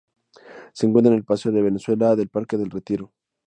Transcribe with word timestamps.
Se 0.73 0.87
encuentra 0.87 1.11
en 1.13 1.19
el 1.19 1.23
paseo 1.25 1.51
de 1.51 1.61
Venezuela 1.61 2.15
del 2.15 2.27
parque 2.27 2.57
del 2.57 2.71
Retiro. 2.71 3.11